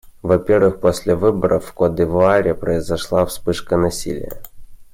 Во-первых, 0.23 0.79
после 0.79 1.13
выборов 1.13 1.63
в 1.65 1.73
Кот-д'Ивуаре 1.73 2.55
произошла 2.55 3.23
вспышка 3.27 3.77
насилия. 3.77 4.41